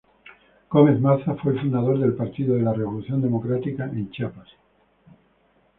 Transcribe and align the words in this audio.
Gómez 0.71 0.99
Maza 0.99 1.35
fue 1.35 1.55
fundador 1.59 1.99
del 1.99 2.15
Partido 2.15 2.55
de 2.55 2.63
la 2.63 2.73
Revolución 2.73 3.21
Democrática 3.21 3.83
en 3.85 4.09
Chiapas. 4.09 4.47